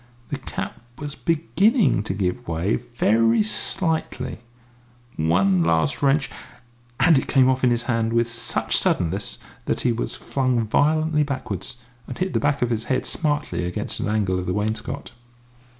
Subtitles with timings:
[0.29, 4.39] The cap was beginning to give way, very slightly;
[5.15, 6.27] one last wrench
[6.99, 11.21] and it came off in his hand with such suddenness that he was flung violently
[11.21, 11.77] backwards,
[12.07, 15.11] and hit the back of his head smartly against an angle of the wainscot.